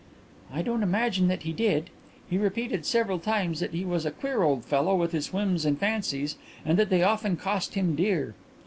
[0.51, 1.91] "I don't imagine that he did.
[2.27, 5.77] He repeated several times that he was a queer old fellow with his whims and
[5.77, 8.33] fancies and that they often cost him dear."